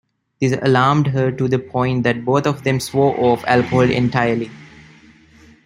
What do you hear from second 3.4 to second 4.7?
alcohol entirely.